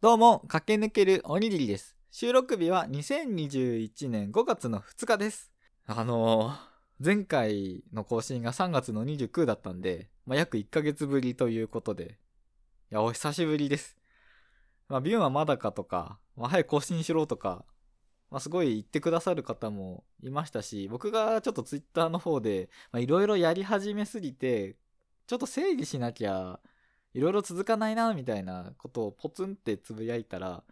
[0.00, 1.96] どうも、駆け抜けるおにぎりです。
[2.12, 5.50] 収録日は2021年5月の2日です。
[5.86, 6.54] あのー、
[7.04, 12.16] 前回の更新が3月の29だったんで、まあ、約1ヶ月ぶりということで、
[12.92, 13.96] いや、お久しぶりです。
[14.88, 17.64] まあ、ビューンはまだかとか、まあ、早く更新しろとか、
[18.30, 24.76] まあ、すごい言ってくださる方もいましたし、僕がちょっとツイッターの方で、いろいろやり始めすぎて、
[25.26, 26.60] ちょっと整理しなきゃ、
[27.14, 30.64] いろいろ続かないな、みたいなことをポツンってつぶやいたら、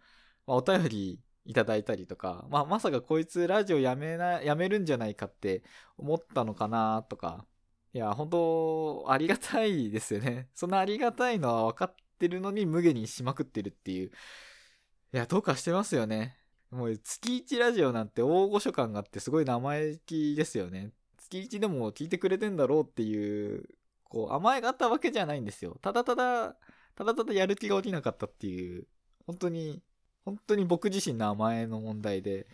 [0.45, 5.63] まあ、お便りいただいたりとか、まあ、まさかこいつラジオやめな、やめるんじゃないかって
[5.97, 7.45] 思ったのかな、とか。
[7.93, 10.49] いや、本当ありがたいですよね。
[10.53, 14.11] そんなありがたいのは分かってるのに無下にしまくってるっていう。
[15.13, 16.37] いや、どうかしてますよね。
[16.69, 20.91] もう月1ラジオなんて大御所感があってすごい生意気ですよね。
[21.17, 23.69] 月1でも聞いてくれてんだろうっていう
[24.09, 25.77] こう、甘えがあったわけじゃないんですよ。
[25.81, 26.55] ただただ、
[26.95, 28.87] ただただやる気が起きなかったっていう、
[29.25, 29.81] 本当に、
[30.25, 32.47] 本当に僕自身の甘えの問題で、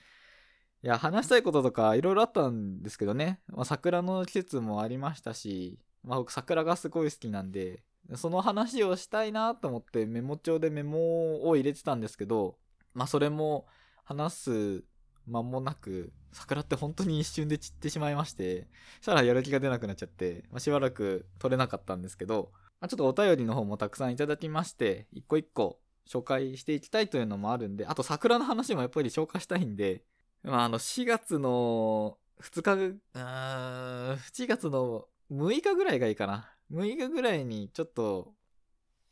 [0.84, 7.84] いや、話したいこととかいろいろあったんですけどね、まあ、桜の季節もありましたし、まあ僕桜がすごい好きなんで、
[8.16, 12.58] その話をしたいなと思ってメモ帳でメモを入れてたんですけど、
[12.94, 13.66] まあそれも
[14.04, 14.84] 話す
[15.28, 30.04] 間もなく、桜って本当に一瞬で散ってしまいまして、そしたらやる気が出なくなっちゃって、まあ、しばらく撮れなかったんですけど、まあ、ちょっとお便りの方もたくさんいただきまして、一個一個紹介していきたいというのもあるんで、あと桜の話もやっぱり紹介したいんで、
[30.44, 36.50] まあ、あの、4月の2日、うーん、4月の6日ぐらいがいいかな。
[36.72, 38.34] 6日ぐらいにちょっと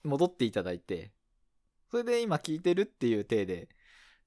[0.04, 1.14] 戻っていただいて、
[1.90, 3.70] それで今聞いてるっていう体で、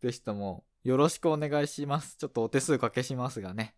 [0.00, 2.16] ぜひともよろしくお願いします。
[2.18, 3.74] ちょっとお手数かけしますがね。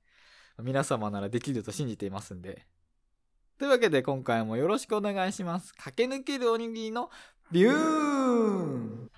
[0.60, 2.66] 皆様ならできると信じていますんで。
[3.58, 5.72] というわけで今回もよろしくお願いします。
[5.74, 7.08] 駆け抜けるおにぎりの
[7.52, 9.10] ビューン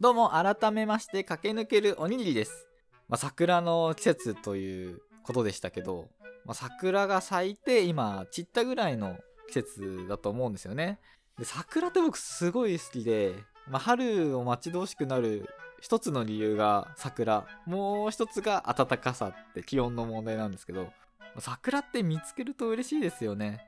[0.00, 2.66] どうも改めまして駆け抜けるおにぎりです。
[3.08, 6.08] まあ、桜の季節ということでしたけど、
[6.44, 9.16] まあ、桜が咲いて今散ったぐらいの
[9.46, 10.98] 季節だと思うんですよね。
[11.38, 13.36] で桜って僕すごい好きで、
[13.68, 15.48] まあ、春を待ち遠しくなる
[15.80, 17.46] 一つの理由が桜。
[17.66, 20.92] もう一つが暖かさって気温の問題なんですけど
[21.38, 23.60] 桜って見つけると嬉しいですよね。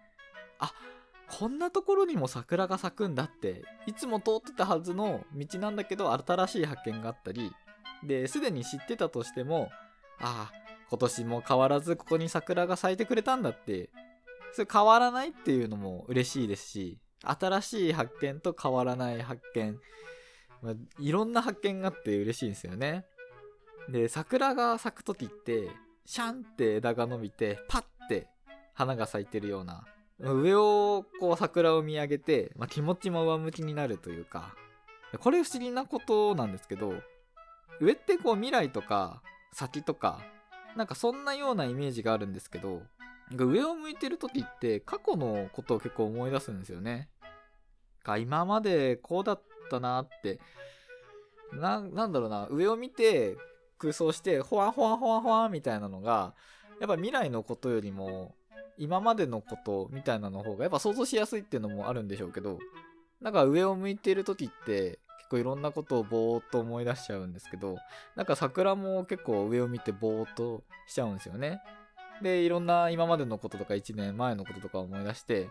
[0.58, 0.72] あ
[1.28, 7.52] こんなところにも桜が咲くんだっていつも通ってたはずの道なんだけど新しい発見があったり
[8.02, 9.68] ですでに知ってたとしても
[10.20, 10.52] ああ
[10.88, 13.90] 今年も変わらずここに桜が咲いてくれたんだって
[14.52, 19.78] それ変わらないっていうのも嬉しいですし新しい発見と変わらない発見、
[20.62, 23.04] まあ、いろんな発見があって嬉しいんですよね。
[23.88, 25.70] で、桜が咲く時って、
[26.04, 28.28] シャンって枝が伸びて、パッて
[28.74, 29.84] 花が咲いてるような、
[30.20, 34.54] 上をこう桜を見上げて、まあ、気持ちも上向きになるというか、
[35.20, 36.94] これ不思議なことなんですけど、
[37.80, 40.20] 上ってこう未来とか先とか、
[40.76, 42.82] なんかそんなようなイメージがあるんですけど、
[43.36, 47.08] 上を向いてる時って過去のことを結構思い出すんですよね。
[48.04, 50.40] が今までこうだったなって
[51.52, 53.36] ななんだろうな上を見て
[53.78, 56.34] 空想してほわほわほわほわみたいなのが
[56.80, 58.34] やっぱ未来のことよりも
[58.76, 62.58] 今までのことみたいなの方がやっぱ想像しやすいっていうのもあるんでしょうけど
[63.20, 67.76] なんか上を向いてる時って結構いろんなことをぼーっと思い出しちゃうんですけど
[68.14, 71.60] なんか桜も結構上を見てぼーっとしちゃうんですよね。
[72.22, 75.48] で、いろんな今までのこととか1年前のこととか思い出して、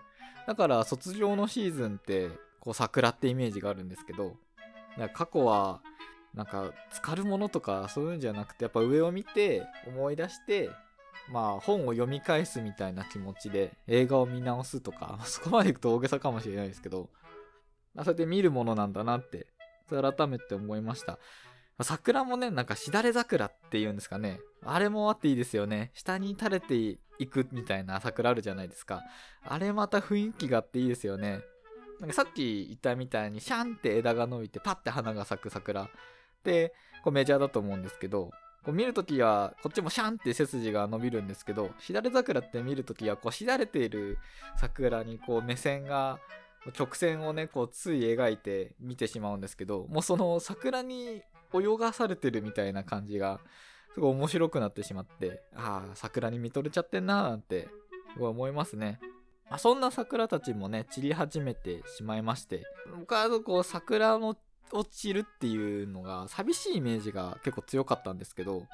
[0.48, 2.30] だから卒業のシーズンって、
[2.60, 4.36] こう桜ってイメージがあるんですけど、
[4.98, 5.82] だ過去は、
[6.34, 10.70] なんか、浸かるものとかそういうんじゃなくて、やっぱ上を見て思い出して、
[11.32, 17.10] まあ本を読み返すみたいな気持ちで映画を見直すとか、 そこまでいくと大げさかもしれないですけど、
[17.96, 19.48] そうやって見るものなんだなって、
[19.90, 21.18] 改めて思いました。
[21.82, 24.40] 桜もね、なんかしだれ桜っていうんですかね。
[24.66, 25.92] あれもあっていいですよね。
[25.94, 29.04] 下に垂れていくみたいな桜あるじゃないですか。
[29.44, 31.42] あれまた雰囲気があっていいですよね。
[32.00, 35.90] なんかさっき言ったみたいにシャンって枝が伸びてパッて花が咲く桜っ
[36.44, 38.32] てこうメジャーだと思うんですけど、
[38.64, 44.18] こう見るときはこっちもシャンって背筋が伸びるんですけど、しだれ桜って見るときはこうしだれている
[44.58, 46.20] 桜にこう目線が
[46.78, 51.22] 直線をね、こうつい描いて見てしまうんですけど、もうその桜に
[51.54, 53.40] 泳がされてるみたいな感じが、
[53.94, 57.68] すごい面白くなってしまって、ああ、桜に見とれちゃってんなーなんて、
[58.14, 59.00] すごい思いますね。
[59.50, 62.64] まあ、そんな桜たちもね、散り始めてしまいまして、
[62.98, 64.36] 僕はこう桜の
[64.72, 68.66] 落ちるっていうのが寂しいイメージが結構強かったんですけど、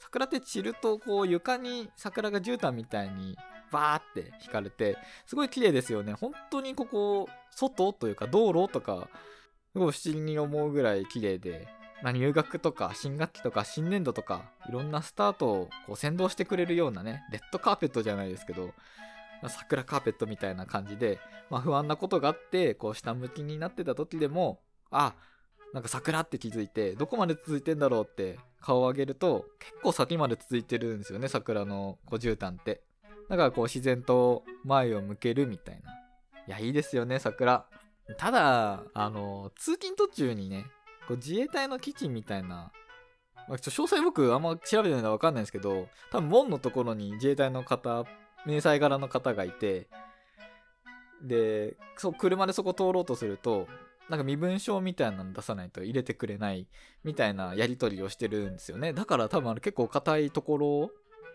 [0.00, 3.36] 桜って散るとこう床に桜が絨毯みたいに
[3.70, 4.96] バーって引かれて、
[5.26, 6.14] すごい綺麗ですよね。
[6.14, 9.08] 本当にここ、外というか道路とか、
[9.72, 11.68] すごい不思議に思うぐらい綺麗で、
[12.02, 18.72] まあ、入学とか新学期とか新年度とか、いろんなスタートをこう先導してくれるようなね、レッドカーペットじゃないですけど、ま
[19.44, 24.60] あ、桜カーペットみたいな感じで、まあ、不安なことがあって、こう下向きになってた時でも、
[24.90, 25.14] あ、
[25.72, 32.82] なんか桜って気づいて、どこまで続いてんだろうって顔を上げると、結構先まで続いてるんですよね、桜のこう絨毯って。
[33.28, 35.92] だからこう自然と前を向けるみたいな。
[36.48, 37.66] いや、いいですよね、桜。
[38.18, 40.66] ただ、あの、通勤途中にね、
[41.12, 42.72] こう自衛隊の基地みたいな、
[43.48, 48.04] まあ、ちょ詳細僕あんま調べてないのでわかんないんですけど、多分門のところに自衛隊の方、
[48.46, 49.88] 迷彩柄の方がいて、
[51.22, 53.68] で、そ、車でそこ通ろうとすると、
[54.08, 56.66] なんか身分証みたいなの出さないと入れてくれない
[57.04, 58.92] みたいなやり取りをしてるんですよね。
[58.92, 60.90] だから多分あれ結構硬いところ、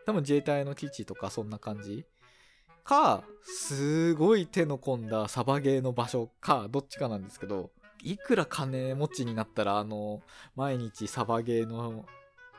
[0.06, 2.06] 多分自衛隊の基地とかそんな感じ
[2.84, 7.72] か、すごい手の込んだサバゲーの場所か、どっちかなんですけど、
[8.04, 10.22] いくら金持ちになったらあの、
[10.56, 12.06] 毎日サバゲーの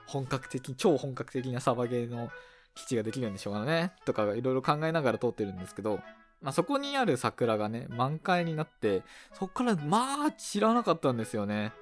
[0.06, 2.30] 本格的、超本格的なサバゲーの
[2.74, 6.00] 基地ができるんでしょうかね、とかいろいろ考えながら通ってるんですけど、
[6.40, 9.02] まあ、そこにある桜がね、満開になって、
[9.32, 11.72] そっからまあ知らなかったんですよね。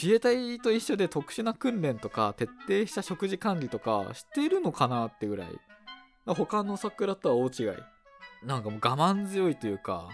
[0.00, 5.48] 自衛隊と一緒で特殊な訓練とか、徹底した食事管理とか、してるのかなってぐらい。
[6.26, 8.46] 他の桜とは大違い。
[8.46, 10.08] なんかもう我慢強いというか、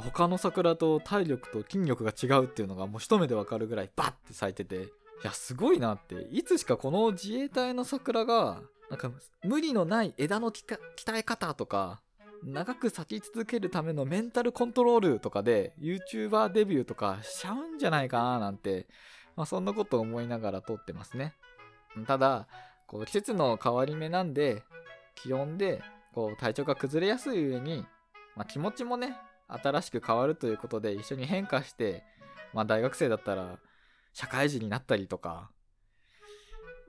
[0.00, 4.88] 他の桜と体力と筋力が違うっていうのがもう一目でわかるぐらいバッて咲いてて、い
[5.24, 6.26] や、すごいなって。
[6.30, 9.10] いつしかこの自衛隊の桜が、なんか
[9.44, 10.78] 無理のない枝の鍛
[11.14, 12.00] え方とか、
[12.42, 18.88] 長く咲き続けるためのメンタルコントロールとかで YouTuber デビューとかしちゃうんじゃないかななんて、
[19.36, 21.34] まあそんなこと思いながら撮ってますね。
[22.06, 22.48] ただ、
[22.86, 24.64] こう季節の変わり目なんで、
[25.14, 25.82] 気温で
[26.14, 27.86] こう体調が崩れやすい上に、
[28.34, 29.16] まあ、気持ちもね、
[29.62, 32.02] 新しく変わるということで一緒に変化して、
[32.52, 33.58] まあ大学生だったら
[34.12, 35.50] 社会人になったりとか、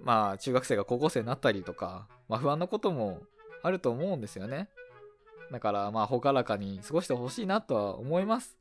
[0.01, 3.21] まあ中学生が高校生になったりとか、まあ不安なことも
[3.61, 4.69] あると思うんですよね。
[5.51, 8.57] だからまあ朗らかに過ごしてほしいなとは思います。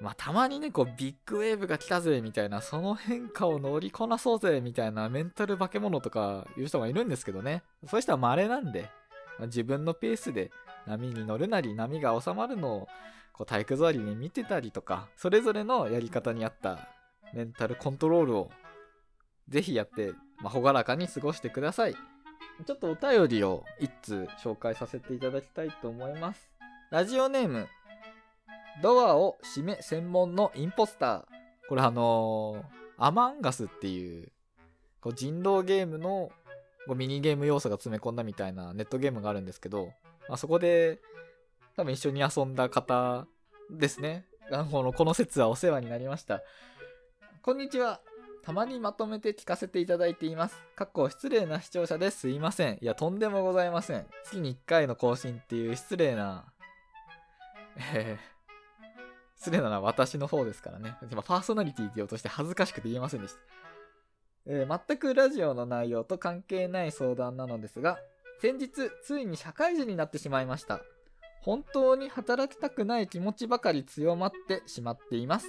[0.00, 7.62] まあたまにね、こうビッグウェーブが来たぜみたいな、その変化を乗りこなそうぜみたいなメンタル化け物とかいう人がいるんですけどね。
[7.86, 8.88] そういう人は稀なんで、
[9.38, 10.50] ま、自分のペースで
[10.86, 12.88] 波に乗るなり、波が収まるのを
[13.32, 16.88] こう体育座りに見てたりとか、それぞれのやり方に合った
[17.32, 18.50] メンタルコントロールを
[19.48, 20.12] ぜひやって、
[20.42, 21.94] まあ、朗らかに過ごしてください。
[22.66, 26.50] ちょっとお便りを一通紹介させていただきたいと思います。
[26.90, 27.68] ラジオネーム、
[28.82, 31.24] ドアを閉め専門のインポスター。
[31.68, 34.30] これあのー、アマンガスっていう、
[35.00, 36.30] こう人狼ゲームの
[36.86, 39.92] こうミニゲーム要素が詰め込んだみたいなネットゲームがあるんですけど、
[40.28, 41.00] まあ、そこで
[41.76, 43.26] 多分一緒に遊んだ方
[43.70, 44.26] ですね。
[44.70, 46.42] このこの説はお世話になりました。
[47.42, 48.00] こんにちは。
[48.42, 50.56] たまにまとめて聞かせていただいています。
[50.74, 52.78] かっこ失礼な視聴者ですいません。
[52.80, 54.06] いや、とんでもございません。
[54.24, 56.46] 月に1回の更新っていう失礼な、
[57.94, 60.96] えー、失礼なのは私の方ですからね。
[61.10, 63.40] 今、パーソナリティって言おうとして恥ずかしくて言えませんでした。
[64.46, 67.98] えー、全くラジオの内容と関係ない相談なのですが、
[68.40, 70.80] 先日、ついに社会人になってしまいました。
[71.42, 75.46] 本当に働きたくない気持ちばかり強まってしまっています。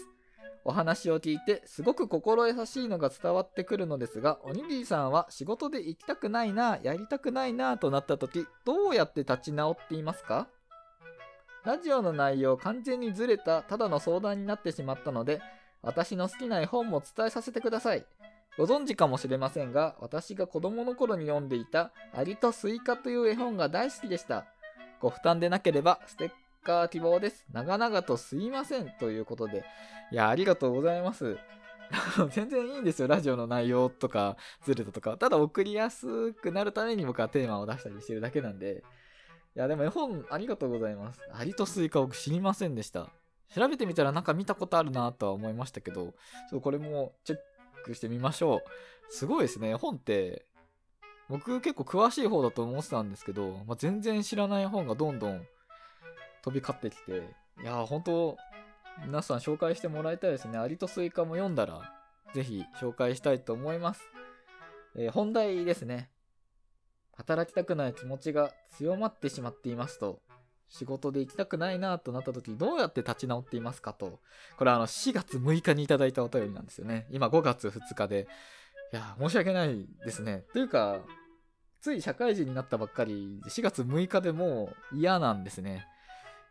[0.63, 10.47] お話を聞いてすごく心優しいのが伝わってくるのですがおにぎりさんは仕事で行きたくないなやりたくないなとなった時どうやって立ち直っていますか？
[11.65, 15.41] ラジオの内容完全にずれたただの相談になってしまったので
[15.81, 18.05] 私の好きな絵本も伝えさせてください
[18.57, 24.45] ご存知かもしれませんが私が子供の頃に読んでいたアリとスイカという絵本が大好きでした
[24.99, 26.31] ご負担でなければステッ
[26.63, 27.45] カー希望です。
[27.51, 28.89] 長々とすいません。
[28.99, 29.65] ということで。
[30.11, 31.37] いや、ありがとうございます。
[32.31, 33.07] 全然いいんですよ。
[33.07, 35.17] ラジオの内容とか、ずれたとか。
[35.17, 38.83] ただ送りやすくなるために僕はテーマを出したりしてるだけなんで。
[39.55, 41.19] いや、でも絵本ありがとうございます。
[41.33, 43.09] アリとスイカ僕知りませんでした。
[43.53, 46.13] 調べてみたらなんか見たことあるなとは思いましたけど、
[46.49, 47.39] そうこれもチェッ
[47.81, 48.61] クしてみましょう。
[49.09, 49.75] すごいですね。
[49.75, 50.45] 本って、
[51.29, 55.45] 僕結構詳しい方だと思ってたんですけど、まあ、全然知らない本がどんどん
[56.43, 58.37] 飛び交ってきて、いやー、本当
[59.05, 60.57] 皆さん紹介してもらいたいですね。
[60.57, 61.93] アリとスイカも読んだら、
[62.33, 64.01] ぜひ紹介したいと思います。
[64.95, 66.09] えー、本題ですね。
[67.15, 70.21] 働きたくない気持ちが強まってしまっていますと、
[70.71, 74.19] 仕事で行きたくないなとなった時どうやって立ち直っていますかと。
[74.57, 77.07] これはあの4月6日にいただいたお便りなんですよね。
[77.11, 78.27] 今5月2日で。
[78.93, 80.45] いや、申し訳ないですね。
[80.53, 80.99] というか、
[81.81, 85.87] つい社会人になったばっかり、4月6日でもう嫌なんですね。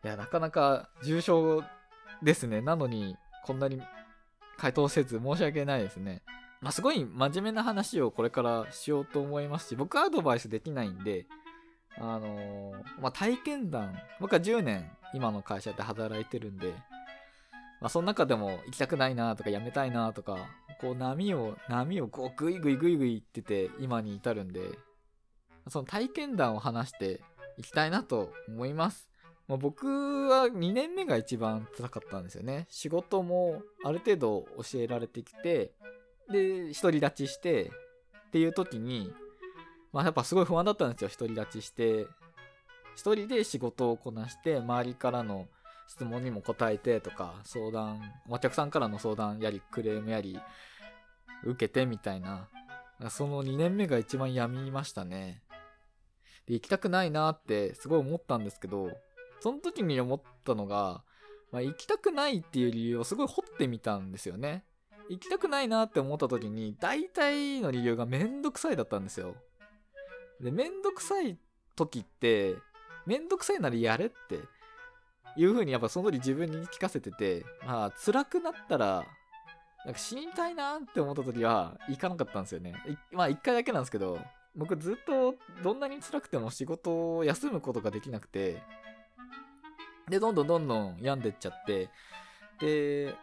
[0.05, 1.63] いや、なかなか重症
[2.23, 2.61] ですね。
[2.61, 3.83] なのに、こんなに
[4.59, 6.23] 回答せず申し訳ないですね。
[6.61, 11.27] まあ、すごい真面目な話をこれからしようと思いますし、僕はアドバイスできないんで、
[11.99, 16.73] あのー、まあ、体験談、僕は10年今の会社で働いてるんで、
[17.81, 20.37] まあ、その中でも行きたくないなとか辞めたいなとか、
[20.81, 24.79] こう波を、波をこうグイグイグイグイ行ってて今に至るんで、
[25.69, 27.21] その体験談を話して
[27.59, 29.09] いきたいなと思います。
[29.49, 32.67] まあ、僕は2年目が一番辛かったんですよね。
[32.69, 35.73] 仕事もある程度教えられてきて、
[36.31, 37.73] で、独り立ちして
[38.29, 39.13] っていう時に、
[39.93, 41.11] まあやっぱすごい不安だったんですよ。
[41.11, 42.07] 独り立ちして、
[42.95, 45.49] 一人で仕事をこなして、周りからの
[45.89, 50.39] 質問にも答えてとか、相談、お客さんからの相談やり、クレームやり、
[51.45, 52.49] 受けてみたいな。
[53.09, 55.43] その2年目が一番病みましたね。
[56.47, 58.91] で、行きたくないなってすごい思ったんですけど、
[59.41, 61.03] その時に思ったのが、
[61.51, 64.65] まあ、行きたくないっていう理由をすごい掘ってみたんですよね。
[65.09, 69.35] 行きたくないなって思った時に、大体の理由がめんどくさいだったんですよ。
[70.41, 71.39] で、めんどくさい
[71.77, 72.57] 時って、
[73.07, 74.41] めんどくさいならやれって
[75.37, 79.07] いう風にやっぱその時自分に聞かせてて、まあ辛くなったら、
[79.85, 82.75] なんか死にたいなって思った時は行かなかったんですよね。
[83.13, 84.19] まあ一回だけなんですけど、
[84.57, 88.63] 僕ずっとどんなに辛くても仕事を休むことができなくて、
[90.09, 91.89] で、どんどんどんどん病んでっちゃって、
[92.59, 93.15] で、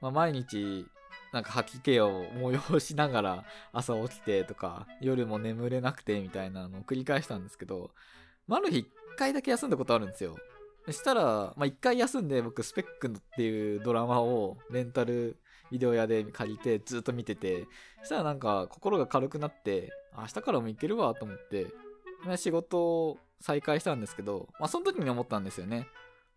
[0.00, 0.86] まあ、毎日、
[1.32, 7.90] なんか吐き気を催しながら 朝起きてとか、夜も眠れなくてみたいなのを繰り返したんですけど、
[8.46, 10.36] まあ、る日一回だけ休んだことあるんですよ。
[10.86, 11.22] そしたら、
[11.56, 15.36] まあ、一回休んで僕、スペックっていうドラマをレンタル
[15.70, 17.66] ビデオ屋で借りてずっと見てて、
[18.00, 21.66] そしたらなんか心が軽くなって、明日からも行けるわと思って、
[22.36, 25.88] 仕事を再開したんですけど、まあ、その時に思ったんですよね。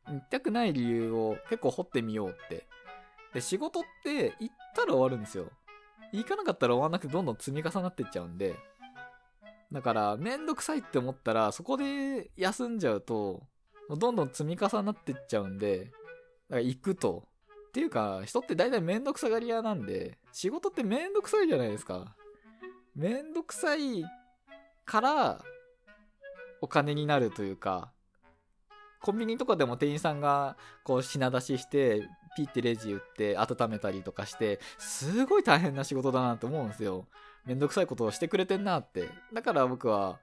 [0.07, 2.67] 行きたくない理由を結構掘ってみようって。
[3.33, 5.51] で、仕事って行ったら終わるんですよ。
[6.11, 8.55] 行かなかったら終わんなくてどんどん積み重なってっちゃうんで。
[9.71, 13.43] だから、めんどくさいって思ったら、そこで休んじゃうと、
[13.89, 15.95] どんどん積み重なってっちゃうんで、だか
[16.55, 17.27] ら行くと。
[17.69, 22.17] っていうか、人って大体めんどくさがり屋なんで、仕事ってめんどくさいじゃないですか。
[22.95, 24.03] めんどくさい
[24.83, 25.45] から、
[26.59, 27.93] お金になるというか、
[29.01, 37.07] コンビニとかでも店員さんがこう品出ししてピッてレジ打って温めたりとかしてすごい大変な仕事だなって思うんですよ
[37.45, 40.19] めんどくさいことをしてくれてんなってだから僕は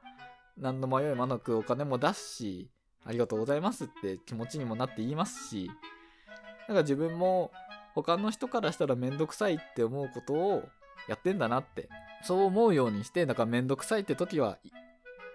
[0.56, 2.70] 何の迷いもなくお金も出すし
[3.04, 5.70] ありがとうございますって気持ちにもなって言いますし
[6.62, 7.52] だから自分も
[7.94, 10.68] 他の人からしたらめんどくさいって思うことを
[11.08, 11.88] やってんだなって
[12.22, 14.58] そう思うようにしてだからめんどくさいって時は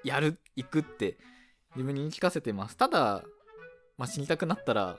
[0.03, 1.17] やる行くって
[1.75, 2.77] 自分に言い聞かせてます。
[2.77, 3.23] ただ、
[3.97, 4.97] まあ、死にたくなったら、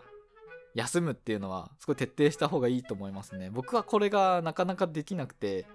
[0.75, 3.50] 休むっていうのは、すごい徹底した方がいいと思いますね。
[3.50, 5.66] 僕はこれがなかなかできなくて、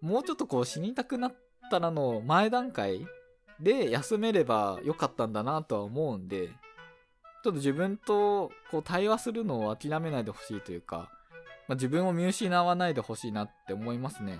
[0.00, 1.34] もうちょっとこう死にたくなっ
[1.70, 3.06] たらの前段階
[3.60, 11.10] で休めればよかったんだなとは思うんで、ちょっと自分とこう対話するのを諦めないでほしいというか、
[11.68, 14.38] まあ、自分を見失わないでほしいなって思いますね。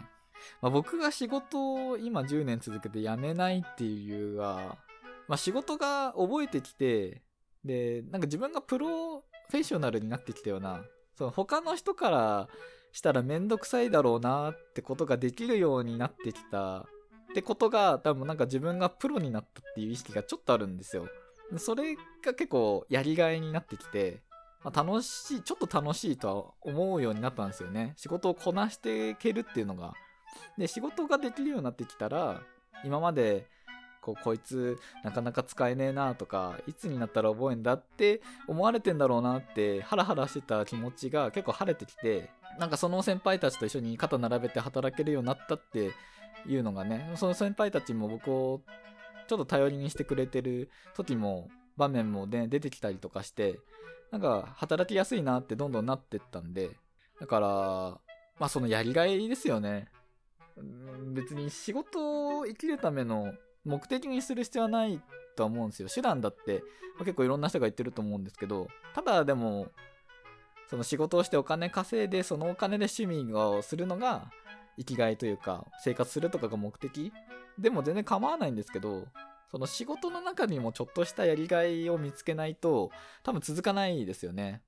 [0.60, 4.76] まあ、僕が仕事を今10年続けて辞めないっていう理由が、
[5.28, 7.22] まあ、仕事が覚えてきて、
[7.64, 10.82] で、なんか自分がプロフェッショナルになってきたよな、
[11.14, 12.48] その他の人から
[12.90, 16.84] したらめんどくさいだろうなってことができるようになってきたっ
[17.34, 21.06] てことが多分なんか自分がプロになったっていう意識がちょっとあるんですよ。
[21.58, 24.22] それが結構やりがいになってきて、
[24.64, 27.92] まあ、楽しい、ちょっと楽しいとは思うようになったんですよね。
[27.98, 29.92] 仕事をこなしていけるっていうのが。
[30.56, 32.40] で、仕事ができるようになってきたら、
[32.84, 33.48] 今まで
[34.02, 42.28] こうこいつなかなか使えねえなとかいつになったら覚えんだって思われてんだろうなってハラハラしてた気持ちが結構晴れてきて
[42.58, 45.92] なんかその先輩たちと一緒に肩並べて働けるようになったって
[46.46, 48.60] いうのがねその先輩たちも僕を
[49.28, 53.60] ちょっと頼りにしてくれてる時も場面もね出てきたりとかして
[54.10, 56.70] なんか働きやすいなってどんどんなってったんで
[57.20, 57.48] だから
[58.38, 59.88] まあそのやりがいですよね。
[61.14, 63.32] 別に仕事を生きるための
[63.64, 65.00] 目的にする必要はない
[65.36, 65.88] と思うんですよ。
[65.88, 66.62] 手段だって、
[66.96, 69.68] まあ、結構いろんな人が言ってると思うんですけど、ただでも、
[70.68, 74.30] その仕事をしてお金稼いで、そのお金で趣味をするのが
[74.78, 77.12] 生きがいというか、生活するとかが目的
[77.58, 79.06] でも全然構わないんですけど、
[79.50, 82.90] その仕事の中にもちょっとしたやりがいを見つけないと、
[83.22, 84.62] 多分続かないですよね。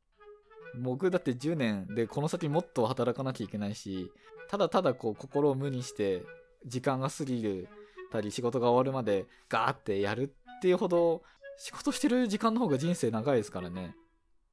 [0.79, 4.11] 僕だって10年でこの先もっと働かなきゃいけないし、
[4.49, 6.23] ただただこう心を無にして
[6.67, 7.69] 時間が過ぎる
[8.15, 11.23] たり仕事が終わるまでガーってやるっていうほど
[11.59, 13.97] 仕事してる時間の方が人生長いですからね。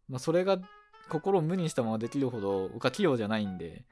[0.09, 0.59] まあ、それが
[1.09, 3.85] 心を無にしたままできるほど僕は器用じゃないんで、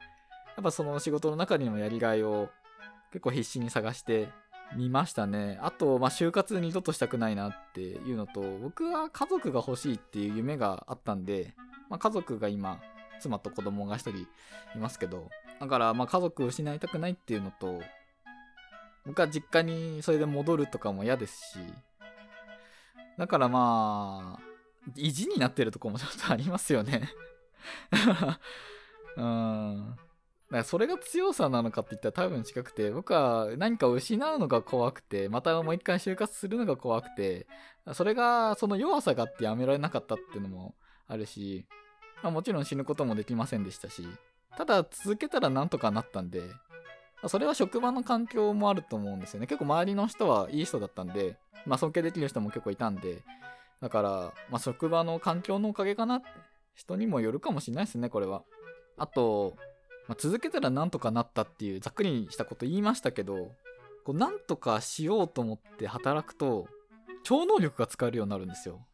[0.57, 2.49] やっぱその仕事の中にもやりがいを
[3.11, 4.29] 結構必死に探して
[4.75, 5.59] みましたね。
[5.61, 11.53] あと、まあ、就活二度としたくないなっていうのと、僕は家族が欲しいっていう夢があったんで、
[11.89, 12.79] まあ、家族が今、
[13.19, 14.27] 妻と子供が一人い
[14.77, 17.81] ますけど、だから、まあ、家族を失いたくないっていうのと、
[19.09, 21.57] 僕は実家にそれで戻るとかも嫌ですし、
[23.17, 24.43] だからまあ、
[24.95, 27.09] 意地になってるとこもちょっとありますよね
[29.17, 29.95] うん。
[29.95, 37.47] だからそれが強さなのかって言ったら多分近くて、僕は何かを失うのが怖くて、またもう一回就活するのが怖くて、
[37.93, 40.75] それがその弱さがあってやめられなかったっていうのも
[41.07, 41.65] あるし、
[42.21, 44.07] まあ、もちろん死ぬこともできませんでしたし、
[44.55, 46.43] ただ続けたらなんとかなったんで、
[47.27, 49.47] それは職場の環境もあると思うんですよね。
[49.47, 53.23] 結構周りの人はいい人だったんで、まあ尊敬できる人も結構いたんで、
[53.81, 54.09] だから、
[54.49, 56.21] まあ職場の環境のおかげかな、
[56.75, 58.43] 人にもよるかもしれないですね、これは。
[58.97, 59.55] あと、
[60.07, 63.51] まあ、続けたらなんとかなったっていうざっくりしたこと言いましたけど、
[64.05, 66.67] こうなんとかしようと思って働くと、
[67.23, 68.85] 超能力が使えるようになるんですよ。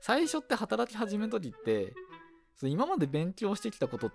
[0.00, 1.94] 最初って働き始めた時って、
[2.62, 4.12] 今まで勉強してきたことっ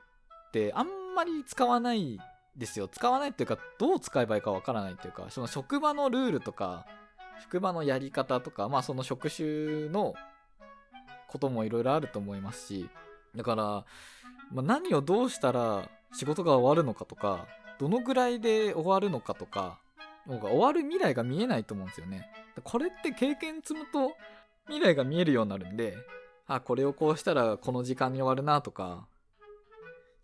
[0.51, 2.19] てあんまり使わない
[2.55, 2.87] ですよ。
[2.87, 6.85] 使わないっていうか、どう使えばいいかわからないっていうか、その職場のルールとか、
[7.41, 10.13] 職場のやり方とか、まあその職種の
[11.27, 12.89] こともいろいろあると思いますし、
[13.35, 13.63] だから、
[14.51, 17.45] まあ、何をどうしたら仕事が終わるのかとか、
[17.79, 19.79] どのぐらいで終わるのかとか、
[20.25, 22.29] なんか終わる未来が見えないと思うんですよね。
[22.63, 24.11] これって経験積むと
[24.67, 25.95] 未来が見えるようになるんで、
[26.47, 29.07] あ、これをこうしたらこの時間に終わるなとか、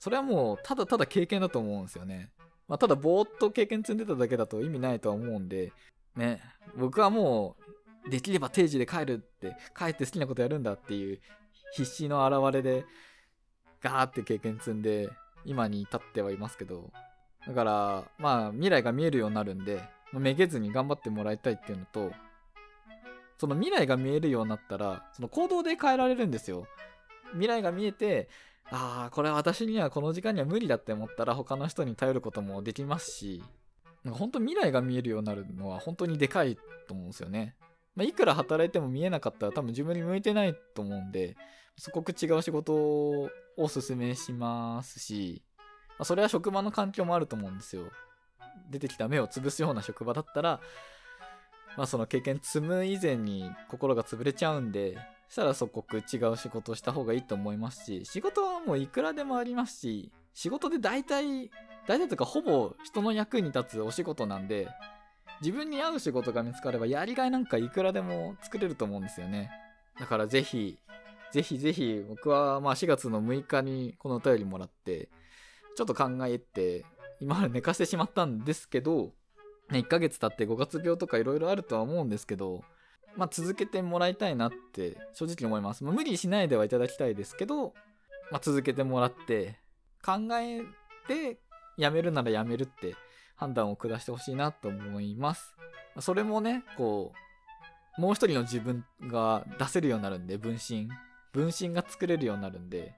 [0.06, 2.30] それはもうただただ経験だと思うんですよね。
[2.68, 5.74] まあ、ただぼーっと経験積んでただけだと意味ないとは思うんで、
[6.16, 6.44] ね、
[6.78, 7.56] 僕はも
[8.06, 11.20] う、できれば定時で帰るって、帰って好きなことやるんだっていう
[11.74, 12.86] 必死の表れで、
[13.82, 15.10] ガーって経験積んで、
[15.44, 16.92] 今に至ってはいますけど、
[17.48, 19.82] だから、まあ、未来が見えるようになるんで、
[20.14, 22.12] めげずに頑張ってもらいたいっていうのと、
[23.40, 26.68] その未来が見えるようになったら、その行動で変えられるんですよ。
[27.32, 28.30] 未来が見えて、
[28.72, 33.44] ああ、これ私にはこの時間には無理だって思ったら他の人に頼ることもできますし、
[34.10, 37.56] 本当未来が見えるようになるのは本当にでかいと思うんですよね。
[37.96, 41.38] まあ、いくら働いても見えなかったら多分自分に向いてないと思うんで、
[41.78, 47.84] すごく違う仕事をお勧めしますし、まあ、それは職場の環境もあると思うんですよ。
[48.70, 50.60] 出てきた目を潰すような職場だったら、
[51.78, 54.98] まあその経験積む以前に心が潰れちゃうんで、
[55.36, 56.00] したら即刻違
[56.32, 61.52] う仕事をした方がいいと思いますし、仕事はもういくらでもありますし、仕事で大体、
[61.88, 64.70] 大体とかほぼ人の役に立つお仕事なんで、
[65.42, 69.52] 自分に合う仕事が見つかればやりがいなんかいくらでも作れると思うんですよね。
[70.00, 70.78] だからぜひ、
[71.34, 75.10] ぜひぜひ僕はまあ4月の6日にこのお便りもらって、
[75.76, 76.86] ちょっと考えて、
[77.20, 79.12] 今まで寝かしてしまったんですけど、
[79.70, 82.64] ね、1ヶ月経って5月病とかいろいろあるとは思うんですけど、
[83.18, 85.84] まあ、続けてもらいたいなって正直思います。
[85.84, 87.74] まあ、無理しないではいただきたいですけど、
[88.32, 89.60] まあ、続けてもらって、
[90.04, 90.62] 考え
[91.08, 91.40] て
[91.78, 92.96] やめるならやめるって
[93.36, 95.56] 判断を下してほしいなと思います。
[96.00, 97.14] それもね、こ
[97.98, 100.90] う、もう一人の自分が出せるようになるんで、分身。
[101.32, 102.94] 分身が作れるようになるんで、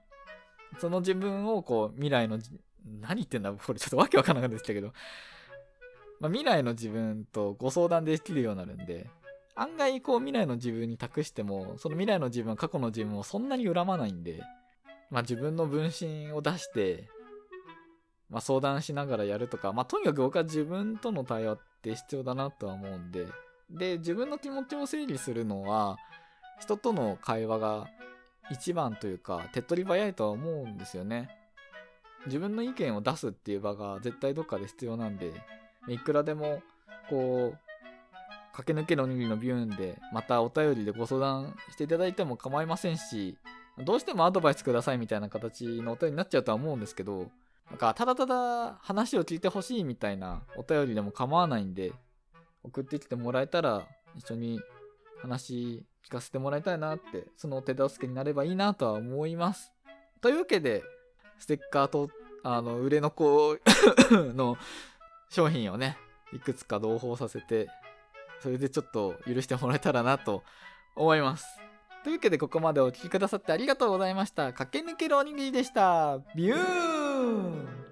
[0.78, 2.38] その自分をこう、未来の、
[3.00, 4.92] 何言ってんだこれちょっとわけわからなかったですけど、
[6.20, 9.08] まあ、未来の自分とご相談できるようになるんで、
[9.58, 14.40] 案外こう未来の自分に託しても、その未来の自分は過去の自分をそんなに恨まないんで、
[15.10, 17.08] まあ自分の分身を出して、
[18.30, 23.26] まあ相談しながらやるとか、まあとにかく僕は自分との対話って必要だなとは思うんで、
[23.68, 25.98] で、自分の気持ちを整理するのは、
[26.60, 27.88] 人との会話が
[28.50, 31.30] 一番というか、手っ取り早いとは思うんですよね。
[32.26, 35.32] 自分の意見を出すっていう場が絶対どっかで必要なんで、
[35.88, 36.62] いくらでも、
[37.10, 37.67] こう、
[38.58, 43.38] 駆け抜けのおにぎりのビューンで、またお便りでご相談していただいても構いませんし、
[43.78, 47.30] どうしてもアドバイスくださいみたいな形のお便りになっちゃうとは思うんですけど、
[47.70, 51.92] なんか、ただただ話を聞いてほしいみたいなお便りでも構わないんで、
[52.64, 54.60] 送ってきてもらえたら、一緒に
[55.22, 59.72] 話聞かせてもらいたいなって、その手助けになればいいなとは思います。
[60.20, 60.82] というわけで、
[61.38, 62.10] ステッカーと、
[62.42, 63.56] あの、売れの子
[64.10, 64.56] の
[65.30, 65.96] 商品をね、
[66.32, 67.68] いくつか同封させて、
[68.42, 70.42] それでちょっと許してもらえたらなと
[70.94, 71.46] 思います。
[72.04, 74.52] というわけでここまでお聴きくださってありがとうございました。
[74.52, 76.18] 駆け抜けるおにぎりでした。
[76.34, 77.87] ビューン